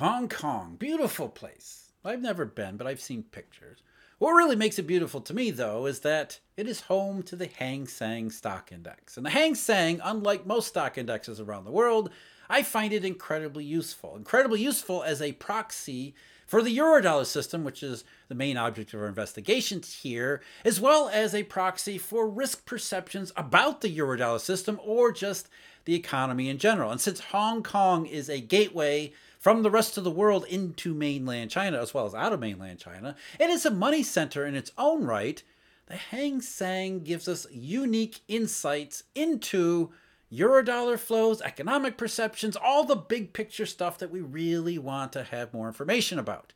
Hong 0.00 0.30
Kong, 0.30 0.76
beautiful 0.78 1.28
place. 1.28 1.92
I've 2.06 2.22
never 2.22 2.46
been, 2.46 2.78
but 2.78 2.86
I've 2.86 3.02
seen 3.02 3.22
pictures. 3.22 3.80
What 4.16 4.32
really 4.32 4.56
makes 4.56 4.78
it 4.78 4.86
beautiful 4.86 5.20
to 5.20 5.34
me, 5.34 5.50
though, 5.50 5.84
is 5.84 6.00
that 6.00 6.40
it 6.56 6.66
is 6.66 6.80
home 6.80 7.22
to 7.24 7.36
the 7.36 7.50
Hang 7.58 7.86
Seng 7.86 8.30
Stock 8.30 8.72
Index. 8.72 9.18
And 9.18 9.26
the 9.26 9.30
Hang 9.30 9.54
Seng, 9.54 10.00
unlike 10.02 10.46
most 10.46 10.68
stock 10.68 10.96
indexes 10.96 11.38
around 11.38 11.66
the 11.66 11.70
world, 11.70 12.08
I 12.48 12.62
find 12.62 12.94
it 12.94 13.04
incredibly 13.04 13.62
useful. 13.62 14.16
Incredibly 14.16 14.62
useful 14.62 15.02
as 15.02 15.20
a 15.20 15.32
proxy 15.32 16.14
for 16.46 16.62
the 16.62 16.74
Eurodollar 16.78 17.26
system, 17.26 17.62
which 17.62 17.82
is 17.82 18.02
the 18.28 18.34
main 18.34 18.56
object 18.56 18.94
of 18.94 19.02
our 19.02 19.06
investigations 19.06 19.96
here, 19.96 20.40
as 20.64 20.80
well 20.80 21.10
as 21.12 21.34
a 21.34 21.42
proxy 21.42 21.98
for 21.98 22.26
risk 22.26 22.64
perceptions 22.64 23.32
about 23.36 23.82
the 23.82 23.94
Eurodollar 23.94 24.40
system 24.40 24.80
or 24.82 25.12
just 25.12 25.46
the 25.84 25.94
economy 25.94 26.48
in 26.48 26.56
general. 26.56 26.90
And 26.90 27.02
since 27.02 27.20
Hong 27.20 27.62
Kong 27.62 28.06
is 28.06 28.30
a 28.30 28.40
gateway 28.40 29.12
from 29.40 29.62
the 29.62 29.70
rest 29.70 29.96
of 29.96 30.04
the 30.04 30.10
world 30.10 30.44
into 30.44 30.94
mainland 30.94 31.50
China 31.50 31.80
as 31.80 31.92
well 31.92 32.06
as 32.06 32.14
out 32.14 32.32
of 32.32 32.38
mainland 32.38 32.78
China. 32.78 33.16
It 33.40 33.48
is 33.48 33.66
a 33.66 33.70
money 33.70 34.02
center 34.02 34.46
in 34.46 34.54
its 34.54 34.70
own 34.78 35.04
right. 35.04 35.42
The 35.86 35.96
Hang 35.96 36.40
Seng 36.42 37.00
gives 37.00 37.26
us 37.26 37.46
unique 37.50 38.20
insights 38.28 39.02
into 39.14 39.90
Eurodollar 40.32 40.98
flows, 40.98 41.40
economic 41.40 41.96
perceptions, 41.96 42.54
all 42.54 42.84
the 42.84 42.94
big 42.94 43.32
picture 43.32 43.66
stuff 43.66 43.98
that 43.98 44.12
we 44.12 44.20
really 44.20 44.78
want 44.78 45.12
to 45.14 45.24
have 45.24 45.52
more 45.52 45.66
information 45.66 46.18
about. 46.18 46.52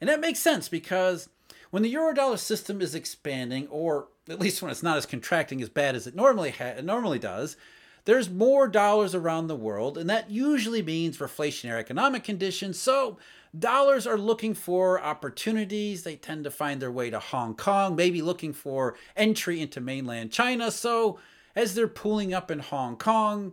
And 0.00 0.08
that 0.10 0.18
makes 0.18 0.40
sense 0.40 0.68
because 0.68 1.28
when 1.70 1.82
the 1.82 1.94
Eurodollar 1.94 2.38
system 2.38 2.80
is 2.80 2.94
expanding, 2.94 3.68
or 3.68 4.08
at 4.28 4.40
least 4.40 4.62
when 4.62 4.70
it's 4.70 4.82
not 4.82 4.96
as 4.96 5.06
contracting 5.06 5.60
as 5.62 5.68
bad 5.68 5.94
as 5.94 6.06
it 6.06 6.16
normally 6.16 6.50
ha- 6.50 6.80
normally 6.82 7.18
does, 7.18 7.56
there's 8.04 8.30
more 8.30 8.68
dollars 8.68 9.14
around 9.14 9.46
the 9.46 9.56
world, 9.56 9.96
and 9.96 10.08
that 10.10 10.30
usually 10.30 10.82
means 10.82 11.18
reflationary 11.18 11.78
economic 11.78 12.24
conditions. 12.24 12.78
So, 12.78 13.18
dollars 13.58 14.06
are 14.06 14.18
looking 14.18 14.54
for 14.54 15.00
opportunities. 15.00 16.02
They 16.02 16.16
tend 16.16 16.44
to 16.44 16.50
find 16.50 16.82
their 16.82 16.92
way 16.92 17.10
to 17.10 17.18
Hong 17.18 17.54
Kong, 17.54 17.96
maybe 17.96 18.20
looking 18.20 18.52
for 18.52 18.96
entry 19.16 19.60
into 19.60 19.80
mainland 19.80 20.32
China. 20.32 20.70
So, 20.70 21.18
as 21.56 21.74
they're 21.74 21.88
pooling 21.88 22.34
up 22.34 22.50
in 22.50 22.58
Hong 22.58 22.96
Kong, 22.96 23.52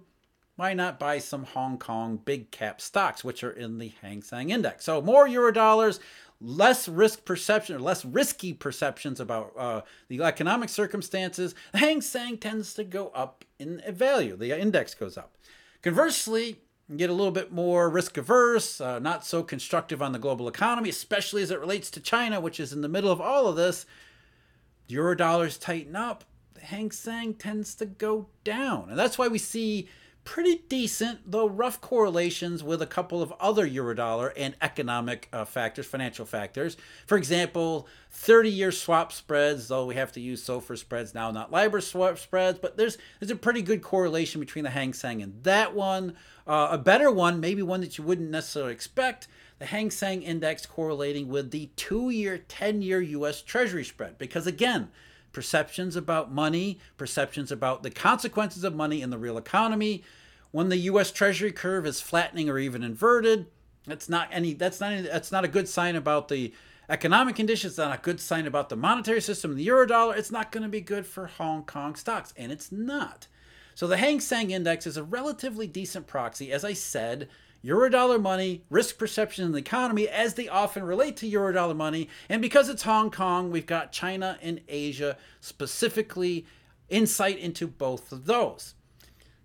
why 0.58 0.73
not 0.73 1.00
buy 1.00 1.20
some 1.20 1.45
Hong 1.45 1.78
Kong 1.78 2.20
big 2.23 2.52
cap 2.52 2.81
stocks, 2.81 3.23
which 3.23 3.44
are 3.44 3.52
in 3.52 3.78
the 3.78 3.94
Hang 4.02 4.22
Seng 4.22 4.50
Index? 4.50 4.84
So, 4.84 5.02
more 5.02 5.28
euro 5.28 5.52
dollars, 5.53 6.02
less 6.42 6.88
risk 6.88 7.23
perception 7.23 7.75
or 7.75 7.80
less 7.80 8.03
risky 8.03 8.52
perceptions 8.52 9.20
about 9.20 9.53
uh, 9.58 9.81
the 10.08 10.22
economic 10.23 10.70
circumstances, 10.70 11.53
the 11.72 11.78
Hang 11.78 12.02
Seng 12.02 12.38
tends 12.38 12.73
to 12.73 12.84
go 12.84 13.09
up 13.09 13.45
in 13.59 13.81
value. 13.89 14.36
The 14.36 14.59
index 14.59 14.95
goes 14.95 15.17
up. 15.17 15.38
Conversely, 15.84 16.62
you 16.89 16.97
get 16.97 17.09
a 17.09 17.14
little 17.14 17.31
bit 17.31 17.52
more 17.52 17.89
risk 17.89 18.17
averse, 18.17 18.81
uh, 18.81 19.00
not 19.00 19.25
so 19.25 19.44
constructive 19.44 20.02
on 20.02 20.12
the 20.12 20.19
global 20.19 20.47
economy, 20.47 20.89
especially 20.89 21.44
as 21.44 21.52
it 21.52 21.59
relates 21.59 21.89
to 21.92 22.00
China, 22.00 22.42
which 22.42 22.59
is 22.59 22.73
in 22.73 22.81
the 22.81 22.89
middle 22.89 23.12
of 23.12 23.22
all 23.22 23.47
of 23.47 23.56
this. 23.56 23.86
Euro 24.88 25.16
dollars 25.16 25.58
tighten 25.58 25.95
up, 25.95 26.25
the 26.53 26.62
Hang 26.62 26.92
Seng 26.92 27.36
tends 27.36 27.75
to 27.75 27.86
go 27.86 28.28
down. 28.44 28.89
And 28.89 29.00
that's 29.00 29.17
why 29.17 29.28
we 29.28 29.38
see 29.38 29.88
pretty 30.23 30.61
decent, 30.69 31.19
though 31.30 31.47
rough 31.47 31.81
correlations 31.81 32.64
with 32.64 32.81
a 32.81 32.88
couple 32.88 33.22
of 33.22 33.33
other 33.39 33.67
eurodollar 33.67 34.31
and 34.38 34.55
economic 34.61 35.28
uh, 35.33 35.45
factors, 35.45 35.86
financial 35.86 36.25
factors. 36.25 36.78
For 37.08 37.17
example, 37.17 37.88
30 38.11 38.50
year 38.50 38.72
swap 38.72 39.11
spreads, 39.11 39.67
though 39.67 39.86
we 39.86 39.95
have 39.95 40.11
to 40.13 40.22
use 40.22 40.45
SOFR 40.45 40.78
spreads 40.78 41.13
now, 41.13 41.31
not 41.31 41.52
LIBOR 41.52 41.81
swap 41.81 42.17
spreads, 42.17 42.59
but 42.59 42.78
there's, 42.78 42.97
there's 43.19 43.31
a 43.31 43.36
pretty 43.36 43.61
good 43.61 43.81
correlation 43.81 44.39
between 44.39 44.63
the 44.63 44.69
Hang 44.69 44.94
Seng 44.94 45.22
and 45.22 45.44
that 45.44 45.75
one. 45.75 46.16
Uh, 46.45 46.69
a 46.72 46.78
better 46.78 47.11
one, 47.11 47.39
maybe 47.39 47.61
one 47.61 47.81
that 47.81 47.97
you 47.97 48.03
wouldn't 48.03 48.30
necessarily 48.30 48.73
expect, 48.73 49.28
the 49.59 49.66
Hang 49.66 49.91
Seng 49.91 50.23
index 50.23 50.66
correlating 50.66 51.28
with 51.28 51.52
the 51.52 51.69
two 51.75 52.09
year, 52.09 52.38
10 52.38 52.81
year 52.81 53.02
US 53.02 53.41
Treasury 53.41 53.85
spread. 53.85 54.17
Because 54.17 54.47
again, 54.47 54.89
perceptions 55.32 55.96
about 55.96 56.32
money, 56.32 56.80
perceptions 56.97 57.52
about 57.52 57.84
the 57.84 57.90
consequences 57.90 58.64
of 58.64 58.75
money 58.75 59.02
in 59.02 59.09
the 59.09 59.18
real 59.18 59.38
economy. 59.38 60.03
When 60.52 60.69
the 60.69 60.78
US 60.78 61.12
Treasury 61.12 61.52
curve 61.52 61.86
is 61.86 62.02
flattening 62.02 62.50
or 62.50 62.59
even 62.59 62.84
inverted, 62.84 63.47
that's 63.86 64.09
not 64.09 64.30
any 64.31 64.53
that's 64.53 64.80
not 64.80 64.91
any, 64.91 65.02
that's 65.02 65.31
not 65.31 65.46
a 65.46 65.50
good 65.50 65.68
sign 65.68 65.96
about 65.96 66.28
the 66.28 66.53
economic 66.90 67.36
conditions, 67.36 67.78
not 67.78 67.97
a 67.97 68.02
good 68.02 68.20
sign 68.20 68.46
about 68.46 68.70
the 68.70 68.75
monetary 68.75 69.22
system, 69.22 69.56
the 69.56 69.64
euro 69.64 69.88
dollar. 69.88 70.16
It's 70.16 70.31
not 70.31 70.52
going 70.52 70.64
to 70.64 70.70
be 70.70 70.81
good 70.81 71.06
for 71.06 71.28
Hong 71.28 71.64
Kong 71.64 71.96
stocks, 71.96 72.34
and 72.36 72.52
it's 72.52 72.72
not. 72.72 73.28
So 73.74 73.88
the 73.88 73.97
Hang 73.97 74.20
Seng 74.20 74.52
index 74.52 74.86
is 74.86 74.97
a 74.97 75.03
relatively 75.03 75.68
decent 75.68 76.06
proxy, 76.06 76.52
as 76.52 76.66
I 76.66 76.74
said, 76.74 77.30
Eurodollar 77.63 78.22
money, 78.22 78.63
risk 78.69 78.97
perception 78.97 79.45
in 79.45 79.51
the 79.51 79.59
economy 79.59 80.07
as 80.07 80.33
they 80.33 80.47
often 80.47 80.83
relate 80.83 81.16
to 81.17 81.29
Eurodollar 81.29 81.75
money. 81.75 82.09
And 82.27 82.41
because 82.41 82.69
it's 82.69 82.83
Hong 82.83 83.11
Kong, 83.11 83.51
we've 83.51 83.66
got 83.66 83.91
China 83.91 84.39
and 84.41 84.61
Asia 84.67 85.17
specifically 85.39 86.45
insight 86.89 87.38
into 87.38 87.67
both 87.67 88.11
of 88.11 88.25
those. 88.25 88.73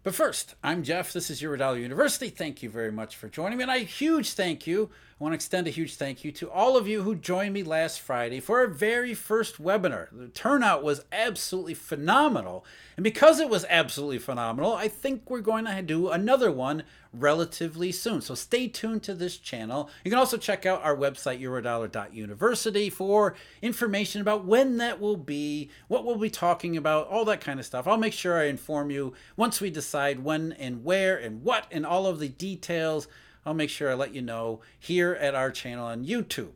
But 0.02 0.14
first, 0.14 0.54
I'm 0.62 0.82
Jeff. 0.82 1.12
This 1.12 1.30
is 1.30 1.42
Eurodollar 1.42 1.80
University. 1.80 2.30
Thank 2.30 2.62
you 2.62 2.70
very 2.70 2.92
much 2.92 3.16
for 3.16 3.28
joining 3.28 3.58
me. 3.58 3.64
And 3.64 3.72
a 3.72 3.78
huge 3.78 4.32
thank 4.32 4.66
you 4.66 4.90
I 5.18 5.24
want 5.24 5.32
to 5.32 5.36
extend 5.36 5.66
a 5.66 5.70
huge 5.70 5.94
thank 5.94 6.24
you 6.24 6.32
to 6.32 6.50
all 6.50 6.76
of 6.76 6.86
you 6.86 7.02
who 7.02 7.14
joined 7.14 7.54
me 7.54 7.62
last 7.62 8.02
Friday 8.02 8.38
for 8.38 8.58
our 8.58 8.66
very 8.66 9.14
first 9.14 9.62
webinar. 9.62 10.08
The 10.12 10.28
turnout 10.28 10.82
was 10.82 11.06
absolutely 11.10 11.72
phenomenal. 11.72 12.66
And 12.98 13.04
because 13.04 13.40
it 13.40 13.48
was 13.48 13.64
absolutely 13.70 14.18
phenomenal, 14.18 14.74
I 14.74 14.88
think 14.88 15.30
we're 15.30 15.40
going 15.40 15.64
to 15.64 15.80
do 15.80 16.10
another 16.10 16.52
one 16.52 16.82
relatively 17.12 17.92
soon. 17.92 18.20
So 18.20 18.34
stay 18.34 18.68
tuned 18.68 19.02
to 19.04 19.14
this 19.14 19.36
channel. 19.36 19.90
You 20.04 20.10
can 20.10 20.18
also 20.18 20.36
check 20.36 20.66
out 20.66 20.82
our 20.82 20.96
website, 20.96 21.40
eurodollar.university, 21.40 22.90
for 22.90 23.34
information 23.62 24.20
about 24.20 24.44
when 24.44 24.76
that 24.78 25.00
will 25.00 25.16
be, 25.16 25.70
what 25.88 26.04
we'll 26.04 26.16
be 26.16 26.30
talking 26.30 26.76
about, 26.76 27.08
all 27.08 27.24
that 27.26 27.40
kind 27.40 27.58
of 27.58 27.66
stuff. 27.66 27.86
I'll 27.86 27.96
make 27.96 28.12
sure 28.12 28.40
I 28.40 28.44
inform 28.44 28.90
you 28.90 29.14
once 29.36 29.60
we 29.60 29.70
decide 29.70 30.24
when 30.24 30.52
and 30.52 30.84
where 30.84 31.16
and 31.16 31.42
what 31.42 31.66
and 31.70 31.86
all 31.86 32.06
of 32.06 32.18
the 32.18 32.28
details. 32.28 33.08
I'll 33.44 33.54
make 33.54 33.70
sure 33.70 33.90
I 33.90 33.94
let 33.94 34.14
you 34.14 34.22
know 34.22 34.60
here 34.78 35.12
at 35.14 35.34
our 35.34 35.50
channel 35.50 35.86
on 35.86 36.04
YouTube. 36.04 36.50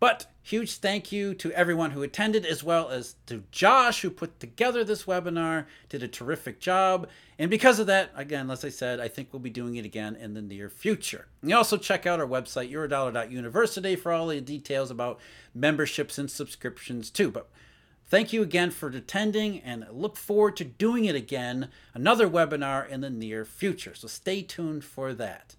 But 0.00 0.26
huge 0.42 0.76
thank 0.76 1.12
you 1.12 1.34
to 1.34 1.52
everyone 1.52 1.90
who 1.90 2.02
attended, 2.02 2.46
as 2.46 2.64
well 2.64 2.88
as 2.88 3.16
to 3.26 3.44
Josh, 3.52 4.00
who 4.00 4.08
put 4.08 4.40
together 4.40 4.82
this 4.82 5.04
webinar, 5.04 5.66
did 5.90 6.02
a 6.02 6.08
terrific 6.08 6.58
job. 6.58 7.06
And 7.38 7.50
because 7.50 7.78
of 7.78 7.86
that, 7.88 8.10
again, 8.16 8.50
as 8.50 8.64
I 8.64 8.70
said, 8.70 8.98
I 8.98 9.08
think 9.08 9.28
we'll 9.30 9.40
be 9.40 9.50
doing 9.50 9.76
it 9.76 9.84
again 9.84 10.16
in 10.16 10.32
the 10.32 10.40
near 10.40 10.70
future. 10.70 11.28
You 11.42 11.54
also 11.54 11.76
check 11.76 12.06
out 12.06 12.18
our 12.18 12.26
website, 12.26 12.72
eurodollar.university, 12.72 13.94
for 13.96 14.10
all 14.10 14.28
the 14.28 14.40
details 14.40 14.90
about 14.90 15.20
memberships 15.54 16.16
and 16.16 16.30
subscriptions, 16.30 17.10
too. 17.10 17.30
But 17.30 17.50
thank 18.06 18.32
you 18.32 18.40
again 18.40 18.70
for 18.70 18.88
attending, 18.88 19.60
and 19.60 19.84
I 19.84 19.90
look 19.90 20.16
forward 20.16 20.56
to 20.56 20.64
doing 20.64 21.04
it 21.04 21.14
again, 21.14 21.68
another 21.92 22.28
webinar 22.28 22.88
in 22.88 23.02
the 23.02 23.10
near 23.10 23.44
future. 23.44 23.94
So 23.94 24.08
stay 24.08 24.40
tuned 24.40 24.82
for 24.82 25.12
that. 25.12 25.56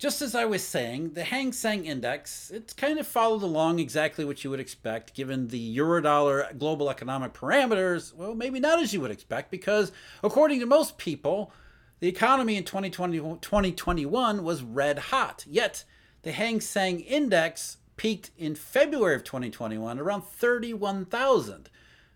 Just 0.00 0.22
as 0.22 0.34
I 0.34 0.46
was 0.46 0.66
saying, 0.66 1.12
the 1.12 1.24
Hang 1.24 1.52
Seng 1.52 1.84
Index, 1.84 2.50
it's 2.50 2.72
kind 2.72 2.98
of 2.98 3.06
followed 3.06 3.42
along 3.42 3.78
exactly 3.78 4.24
what 4.24 4.42
you 4.42 4.48
would 4.48 4.58
expect 4.58 5.12
given 5.12 5.48
the 5.48 5.76
Eurodollar 5.76 6.58
global 6.58 6.88
economic 6.88 7.34
parameters. 7.34 8.14
Well, 8.14 8.34
maybe 8.34 8.60
not 8.60 8.80
as 8.80 8.94
you 8.94 9.02
would 9.02 9.10
expect, 9.10 9.50
because 9.50 9.92
according 10.24 10.60
to 10.60 10.66
most 10.66 10.96
people, 10.96 11.52
the 11.98 12.08
economy 12.08 12.56
in 12.56 12.64
2020, 12.64 13.18
2021 13.18 14.42
was 14.42 14.62
red 14.62 14.98
hot. 14.98 15.44
Yet, 15.46 15.84
the 16.22 16.32
Hang 16.32 16.62
Seng 16.62 17.00
Index 17.00 17.76
peaked 17.98 18.30
in 18.38 18.54
February 18.54 19.16
of 19.16 19.24
2021 19.24 19.98
around 19.98 20.24
31,000. 20.24 21.68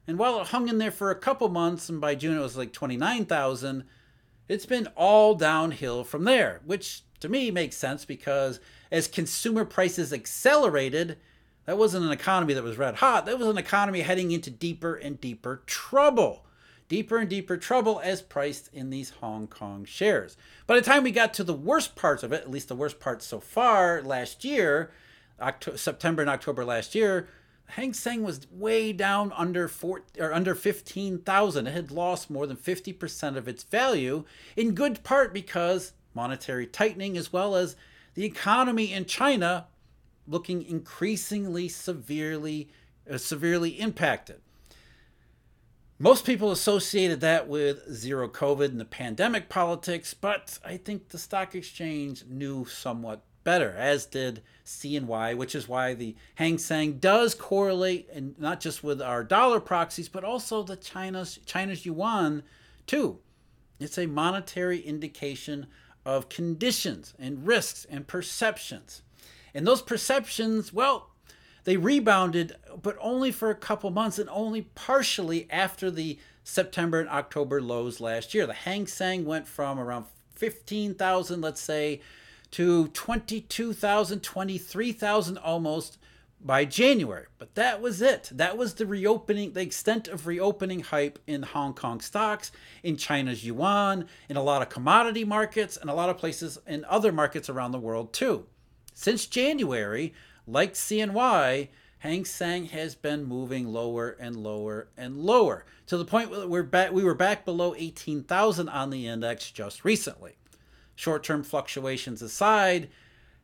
And 0.07 0.19
while 0.19 0.41
it 0.41 0.49
hung 0.49 0.71
in 0.71 0.79
there 0.79 0.91
for 0.91 1.11
a 1.11 1.15
couple 1.15 1.51
months, 1.51 1.91
and 1.91 2.01
by 2.01 2.15
June 2.15 2.39
it 2.39 2.43
was 2.43 2.57
like 2.57 2.73
29,000, 2.73 3.85
it's 4.49 4.67
been 4.67 4.89
all 4.97 5.35
downhill 5.35 6.03
from 6.03 6.25
there, 6.25 6.63
which 6.65 7.03
to 7.25 7.29
me 7.31 7.51
makes 7.51 7.77
sense 7.77 8.05
because 8.05 8.61
as 8.93 9.09
consumer 9.09 9.65
prices 9.65 10.13
accelerated, 10.13 11.17
that 11.65 11.79
wasn't 11.79 12.05
an 12.05 12.13
economy 12.13 12.53
that 12.53 12.63
was 12.63 12.77
red 12.77 12.97
hot. 12.97 13.25
That 13.25 13.39
was 13.39 13.49
an 13.49 13.57
economy 13.57 14.01
heading 14.01 14.31
into 14.31 14.51
deeper 14.51 14.95
and 14.95 15.19
deeper 15.19 15.63
trouble. 15.65 16.45
Deeper 16.87 17.17
and 17.17 17.31
deeper 17.31 17.57
trouble 17.57 17.99
as 18.05 18.21
priced 18.21 18.69
in 18.75 18.91
these 18.91 19.09
Hong 19.21 19.47
Kong 19.47 19.87
shares. 19.87 20.37
By 20.67 20.77
the 20.77 20.83
time 20.83 21.03
we 21.03 21.13
got 21.13 21.33
to 21.35 21.45
the 21.45 21.55
worst 21.55 21.97
parts 21.97 22.23
of 22.23 22.31
it, 22.31 22.43
at 22.43 22.51
least 22.51 22.69
the 22.69 22.77
worst 22.77 23.01
parts 23.01 23.25
so 23.25 23.41
far 23.41 24.03
last 24.03 24.45
year, 24.45 24.91
October, 25.41 25.79
September 25.79 26.21
and 26.21 26.31
October 26.31 26.63
last 26.63 26.95
year, 26.95 27.27
Hang 27.69 27.95
Seng 27.95 28.23
was 28.23 28.47
way 28.53 28.93
down 28.93 29.33
under 29.35 29.67
four, 29.67 30.03
or 30.21 30.35
under 30.35 30.55
15,000. 30.55 31.67
It 31.67 31.71
had 31.73 31.91
lost 31.91 32.29
more 32.29 32.47
than 32.47 32.59
50% 32.59 33.37
of 33.39 33.49
its 33.49 33.63
value, 33.63 34.25
in 34.57 34.75
good 34.75 35.03
part 35.03 35.33
because 35.33 35.95
monetary 36.15 36.67
tightening, 36.67 37.17
as 37.17 37.33
well 37.33 37.57
as 37.57 37.77
the 38.15 38.25
economy 38.25 38.93
in 38.93 39.05
China 39.05 39.67
looking 40.27 40.63
increasingly 40.63 41.69
severely 41.69 42.69
uh, 43.11 43.19
severely 43.19 43.71
impacted. 43.81 44.41
Most 45.99 46.25
people 46.25 46.51
associated 46.51 47.21
that 47.21 47.49
with 47.49 47.93
zero 47.93 48.29
COVID 48.29 48.67
and 48.67 48.81
the 48.81 48.85
pandemic 48.85 49.49
politics, 49.49 50.13
but 50.13 50.59
I 50.65 50.77
think 50.77 51.09
the 51.09 51.19
stock 51.19 51.55
exchange 51.55 52.25
knew 52.27 52.65
somewhat 52.65 53.23
better, 53.45 53.75
as 53.77 54.07
did 54.07 54.43
CNY, 54.65 55.37
which 55.37 55.55
is 55.55 55.69
why 55.69 55.95
the 55.95 56.17
Hang 56.35 56.59
Seng 56.59 56.95
does 56.95 57.35
correlate, 57.35 58.09
and 58.13 58.37
not 58.39 58.61
just 58.61 58.83
with 58.83 59.01
our 59.01 59.23
dollar 59.23 59.61
proxies, 59.61 60.09
but 60.09 60.25
also 60.25 60.63
the 60.63 60.77
China's 60.77 61.39
China's 61.47 61.87
yuan 61.87 62.43
too. 62.87 63.19
It's 63.79 63.99
a 63.99 64.07
monetary 64.07 64.81
indication 64.81 65.67
of 66.05 66.29
conditions 66.29 67.15
and 67.19 67.47
risks 67.47 67.87
and 67.89 68.07
perceptions. 68.07 69.03
And 69.55 69.67
those 69.67 69.83
perceptions, 69.83 70.73
well, 70.73 71.11
they 71.65 71.77
rebounded, 71.77 72.57
but 72.83 72.97
only 73.01 73.31
for 73.31 73.51
a 73.51 73.55
couple 73.55 73.91
months 73.91 74.19
and 74.19 74.29
only 74.31 74.63
partially 74.63 75.47
after 75.51 75.91
the 75.91 76.19
September 76.43 77.01
and 77.01 77.09
October 77.09 77.61
lows 77.61 78.01
last 78.01 78.35
year. 78.35 78.47
The 78.47 78.53
Hang 78.53 78.87
Seng 78.87 79.25
went 79.25 79.47
from 79.49 79.79
around 79.79 80.07
15,000, 80.35 81.41
let's 81.41 81.61
say, 81.61 82.01
to 82.51 82.89
22,000, 82.89 84.23
23,000 84.23 85.39
almost 85.39 85.99
by 86.45 86.65
January. 86.67 87.27
But 87.39 87.55
that 87.55 87.81
was 87.81 88.03
it. 88.03 88.29
That 88.33 88.59
was 88.59 88.75
the 88.75 88.87
reopening, 88.87 89.53
the 89.53 89.63
extent 89.63 90.07
of 90.09 90.27
reopening 90.27 90.81
hype 90.81 91.19
in 91.27 91.43
Hong 91.43 91.73
Kong 91.75 92.01
stocks, 92.01 92.53
in 92.83 92.97
China's 92.97 93.45
yuan, 93.45 94.07
in 94.29 94.37
a 94.37 94.43
lot 94.43 94.63
of 94.63 94.69
commodity 94.69 95.25
markets, 95.25 95.77
and 95.77 95.89
a 95.89 95.95
lot 95.95 96.11
of 96.11 96.19
places 96.19 96.59
in 96.67 96.85
other 96.85 97.11
markets 97.11 97.49
around 97.49 97.73
the 97.73 97.79
world 97.79 98.13
too. 98.13 98.47
Since 98.93 99.27
January, 99.27 100.13
like 100.47 100.75
CNY, 100.75 101.69
Hang 101.99 102.27
Seng 102.27 102.67
has 102.67 102.95
been 102.95 103.25
moving 103.25 103.67
lower 103.67 104.11
and 104.21 104.37
lower 104.37 104.89
and 104.95 105.17
lower 105.17 105.65
to 105.87 105.97
the 105.97 106.05
point 106.05 106.31
where 106.31 106.47
we're 106.47 106.63
back, 106.63 106.93
we 106.93 107.03
were 107.03 107.15
back 107.15 107.47
below 107.47 107.75
18,000 107.75 108.69
on 108.69 108.91
the 108.91 109.07
index 109.07 109.51
just 109.51 109.85
recently. 109.87 110.37
Short 110.95 111.25
term 111.25 111.43
fluctuations 111.43 112.21
aside, 112.21 112.91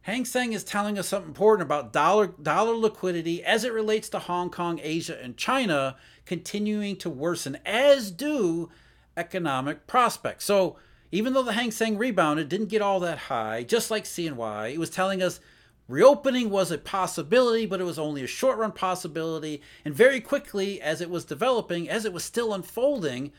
Hang 0.02 0.24
Seng 0.24 0.54
is 0.54 0.64
telling 0.64 0.98
us 0.98 1.08
something 1.08 1.28
important 1.28 1.66
about 1.66 1.92
dollar, 1.92 2.28
dollar 2.28 2.74
liquidity 2.74 3.44
as 3.44 3.64
it 3.64 3.72
relates 3.72 4.08
to 4.10 4.18
Hong 4.18 4.48
Kong, 4.48 4.80
Asia, 4.82 5.18
and 5.22 5.36
China 5.36 5.96
continuing 6.24 6.96
to 6.96 7.10
worsen, 7.10 7.58
as 7.66 8.10
do 8.10 8.70
economic 9.16 9.86
prospects. 9.86 10.46
So, 10.46 10.76
even 11.12 11.34
though 11.34 11.42
the 11.42 11.52
Hang 11.52 11.70
Seng 11.70 11.98
rebounded, 11.98 12.48
didn't 12.48 12.68
get 12.68 12.80
all 12.80 13.00
that 13.00 13.18
high, 13.18 13.62
just 13.62 13.90
like 13.90 14.04
CNY, 14.04 14.72
it 14.72 14.78
was 14.78 14.90
telling 14.90 15.22
us 15.22 15.40
reopening 15.86 16.48
was 16.48 16.70
a 16.70 16.78
possibility, 16.78 17.66
but 17.66 17.80
it 17.80 17.84
was 17.84 17.98
only 17.98 18.22
a 18.22 18.28
short 18.28 18.56
run 18.56 18.72
possibility. 18.72 19.60
And 19.84 19.94
very 19.94 20.20
quickly, 20.20 20.80
as 20.80 21.02
it 21.02 21.10
was 21.10 21.24
developing, 21.26 21.90
as 21.90 22.06
it 22.06 22.12
was 22.12 22.24
still 22.24 22.54
unfolding, 22.54 23.32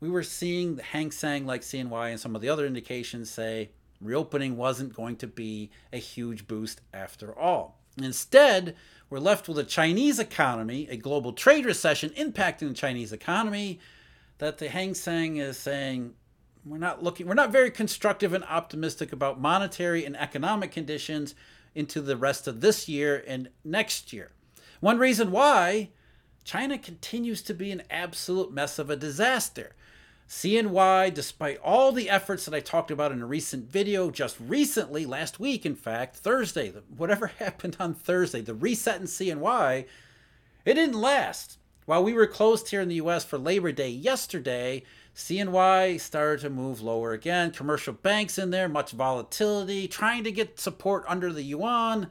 we 0.00 0.08
were 0.08 0.22
seeing 0.22 0.76
the 0.76 0.82
Hang 0.84 1.10
Seng, 1.10 1.44
like 1.44 1.60
CNY 1.60 2.12
and 2.12 2.20
some 2.20 2.34
of 2.34 2.40
the 2.40 2.48
other 2.48 2.66
indications, 2.66 3.28
say 3.28 3.72
reopening 4.02 4.56
wasn't 4.56 4.94
going 4.94 5.16
to 5.16 5.26
be 5.26 5.70
a 5.92 5.98
huge 5.98 6.46
boost 6.46 6.80
after 6.92 7.36
all. 7.38 7.78
Instead, 7.96 8.74
we're 9.10 9.18
left 9.18 9.48
with 9.48 9.58
a 9.58 9.64
Chinese 9.64 10.18
economy, 10.18 10.88
a 10.90 10.96
global 10.96 11.32
trade 11.32 11.66
recession 11.66 12.10
impacting 12.10 12.68
the 12.68 12.74
Chinese 12.74 13.12
economy, 13.12 13.78
that 14.38 14.58
the 14.58 14.68
Hang 14.68 14.94
Seng 14.94 15.36
is 15.36 15.56
saying 15.58 16.14
we're 16.64 16.78
not 16.78 17.02
looking 17.02 17.26
we're 17.26 17.34
not 17.34 17.52
very 17.52 17.70
constructive 17.70 18.32
and 18.32 18.44
optimistic 18.44 19.12
about 19.12 19.40
monetary 19.40 20.04
and 20.04 20.16
economic 20.16 20.70
conditions 20.70 21.34
into 21.74 22.00
the 22.00 22.16
rest 22.16 22.46
of 22.46 22.60
this 22.60 22.88
year 22.88 23.22
and 23.26 23.48
next 23.64 24.12
year. 24.12 24.32
One 24.80 24.98
reason 24.98 25.30
why 25.30 25.90
China 26.44 26.78
continues 26.78 27.42
to 27.42 27.54
be 27.54 27.70
an 27.70 27.82
absolute 27.90 28.52
mess 28.52 28.78
of 28.78 28.90
a 28.90 28.96
disaster. 28.96 29.74
CNY, 30.28 31.12
despite 31.12 31.58
all 31.58 31.92
the 31.92 32.08
efforts 32.08 32.44
that 32.44 32.54
I 32.54 32.60
talked 32.60 32.90
about 32.90 33.12
in 33.12 33.20
a 33.20 33.26
recent 33.26 33.70
video 33.70 34.10
just 34.10 34.36
recently, 34.40 35.04
last 35.04 35.38
week, 35.38 35.66
in 35.66 35.74
fact, 35.74 36.16
Thursday, 36.16 36.72
whatever 36.96 37.26
happened 37.38 37.76
on 37.78 37.94
Thursday, 37.94 38.40
the 38.40 38.54
reset 38.54 39.00
in 39.00 39.06
CNY, 39.06 39.86
it 40.64 40.74
didn't 40.74 41.00
last. 41.00 41.58
While 41.84 42.04
we 42.04 42.12
were 42.12 42.26
closed 42.26 42.70
here 42.70 42.80
in 42.80 42.88
the 42.88 42.94
US 42.96 43.24
for 43.24 43.38
Labor 43.38 43.72
Day 43.72 43.90
yesterday, 43.90 44.84
CNY 45.14 46.00
started 46.00 46.40
to 46.42 46.50
move 46.50 46.80
lower 46.80 47.12
again. 47.12 47.50
Commercial 47.50 47.92
banks 47.92 48.38
in 48.38 48.50
there, 48.50 48.68
much 48.68 48.92
volatility, 48.92 49.88
trying 49.88 50.24
to 50.24 50.32
get 50.32 50.60
support 50.60 51.04
under 51.06 51.32
the 51.32 51.42
yuan. 51.42 52.08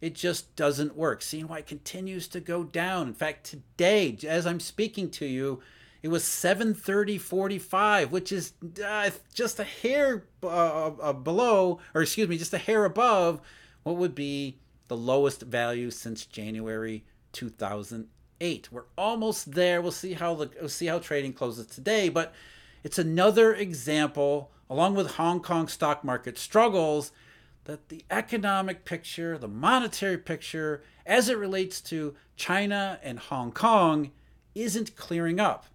It 0.00 0.14
just 0.14 0.56
doesn't 0.56 0.96
work. 0.96 1.20
CNY 1.20 1.64
continues 1.66 2.26
to 2.28 2.40
go 2.40 2.64
down. 2.64 3.06
In 3.06 3.14
fact, 3.14 3.44
today, 3.44 4.18
as 4.26 4.46
I'm 4.46 4.58
speaking 4.58 5.10
to 5.10 5.26
you, 5.26 5.60
it 6.02 6.08
was 6.08 6.24
730.45, 6.24 8.10
which 8.10 8.32
is 8.32 8.54
uh, 8.84 9.10
just 9.32 9.60
a 9.60 9.64
hair 9.64 10.24
uh, 10.42 10.46
uh, 10.88 11.12
below, 11.12 11.78
or 11.94 12.02
excuse 12.02 12.28
me, 12.28 12.36
just 12.36 12.52
a 12.52 12.58
hair 12.58 12.84
above 12.84 13.40
what 13.84 13.96
would 13.96 14.14
be 14.14 14.58
the 14.88 14.96
lowest 14.96 15.42
value 15.42 15.90
since 15.90 16.26
January 16.26 17.04
2008. 17.32 18.72
We're 18.72 18.82
almost 18.98 19.52
there. 19.52 19.80
We'll 19.80 19.92
see 19.92 20.14
how 20.14 20.34
the 20.34 20.50
we'll 20.58 20.68
see 20.68 20.86
how 20.86 20.98
trading 20.98 21.34
closes 21.34 21.66
today, 21.66 22.08
but 22.08 22.34
it's 22.82 22.98
another 22.98 23.54
example, 23.54 24.50
along 24.68 24.96
with 24.96 25.12
Hong 25.12 25.40
Kong 25.40 25.68
stock 25.68 26.02
market 26.02 26.36
struggles, 26.36 27.12
that 27.64 27.90
the 27.90 28.04
economic 28.10 28.84
picture, 28.84 29.38
the 29.38 29.46
monetary 29.46 30.18
picture, 30.18 30.82
as 31.06 31.28
it 31.28 31.38
relates 31.38 31.80
to 31.82 32.16
China 32.34 32.98
and 33.04 33.20
Hong 33.20 33.52
Kong, 33.52 34.10
isn't 34.56 34.96
clearing 34.96 35.38
up. 35.38 35.66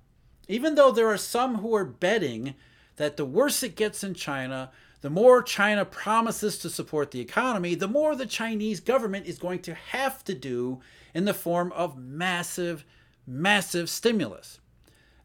Even 0.47 0.75
though 0.75 0.91
there 0.91 1.07
are 1.07 1.17
some 1.17 1.55
who 1.55 1.75
are 1.75 1.85
betting 1.85 2.55
that 2.95 3.17
the 3.17 3.25
worse 3.25 3.63
it 3.63 3.75
gets 3.75 4.03
in 4.03 4.13
China, 4.13 4.71
the 5.01 5.09
more 5.09 5.43
China 5.43 5.85
promises 5.85 6.57
to 6.59 6.69
support 6.69 7.11
the 7.11 7.19
economy, 7.19 7.75
the 7.75 7.87
more 7.87 8.15
the 8.15 8.25
Chinese 8.25 8.79
government 8.79 9.25
is 9.25 9.37
going 9.37 9.59
to 9.59 9.73
have 9.73 10.23
to 10.23 10.33
do 10.33 10.79
in 11.13 11.25
the 11.25 11.33
form 11.33 11.71
of 11.73 11.97
massive, 11.97 12.83
massive 13.25 13.89
stimulus. 13.89 14.59